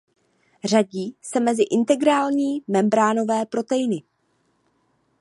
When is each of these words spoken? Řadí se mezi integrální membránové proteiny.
Řadí 0.65 1.15
se 1.21 1.39
mezi 1.39 1.63
integrální 1.63 2.63
membránové 2.67 3.45
proteiny. 3.45 4.03